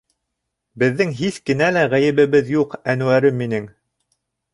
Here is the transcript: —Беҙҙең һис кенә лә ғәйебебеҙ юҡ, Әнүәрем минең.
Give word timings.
—Беҙҙең 0.83 1.11
һис 1.19 1.37
кенә 1.49 1.67
лә 1.75 1.83
ғәйебебеҙ 1.91 2.49
юҡ, 2.53 2.73
Әнүәрем 2.95 3.37
минең. 3.43 3.69